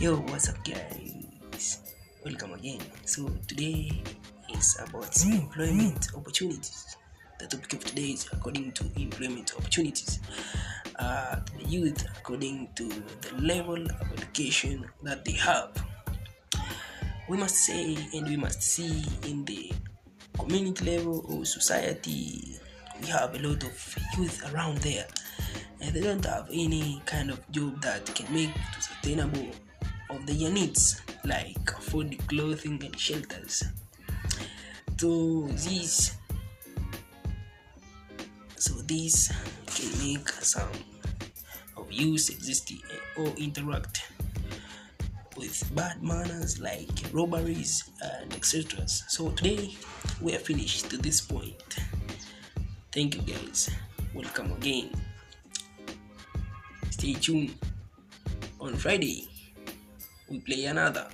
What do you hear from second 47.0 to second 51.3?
robberies and etc so today we are finished to this